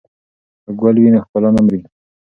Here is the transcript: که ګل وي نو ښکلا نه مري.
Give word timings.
که 0.63 0.71
ګل 0.79 0.95
وي 1.01 1.09
نو 1.13 1.19
ښکلا 1.25 1.49
نه 1.55 1.61
مري. 1.65 1.79